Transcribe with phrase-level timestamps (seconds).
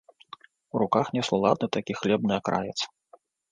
[0.77, 2.79] У руках несла ладны такі хлебны акраец.